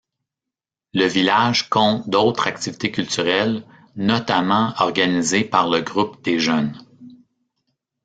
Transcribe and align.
Le 0.95 1.05
village 1.05 1.69
compte 1.69 2.09
d'autres 2.09 2.47
activités 2.47 2.89
culturelles, 2.91 3.63
notamment 3.95 4.73
organisées 4.79 5.43
par 5.43 5.69
le 5.69 5.81
Groupe 5.81 6.23
des 6.23 6.39
Jeunes. 6.39 6.75